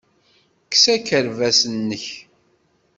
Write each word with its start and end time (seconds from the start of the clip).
Kkes 0.63 0.85
akerbas-nnek. 0.95 2.05